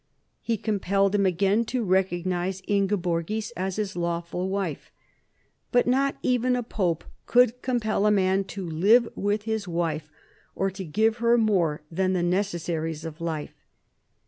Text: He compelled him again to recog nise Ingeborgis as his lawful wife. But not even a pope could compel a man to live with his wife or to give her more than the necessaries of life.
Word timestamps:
He 0.41 0.57
compelled 0.57 1.13
him 1.13 1.27
again 1.27 1.63
to 1.65 1.85
recog 1.85 2.25
nise 2.25 2.63
Ingeborgis 2.65 3.51
as 3.55 3.75
his 3.75 3.95
lawful 3.95 4.49
wife. 4.49 4.91
But 5.71 5.85
not 5.85 6.17
even 6.23 6.55
a 6.55 6.63
pope 6.63 7.03
could 7.27 7.61
compel 7.61 8.07
a 8.07 8.09
man 8.11 8.45
to 8.45 8.65
live 8.67 9.07
with 9.13 9.43
his 9.43 9.67
wife 9.67 10.09
or 10.55 10.71
to 10.71 10.83
give 10.83 11.17
her 11.17 11.37
more 11.37 11.83
than 11.91 12.13
the 12.13 12.23
necessaries 12.23 13.05
of 13.05 13.21
life. 13.21 13.53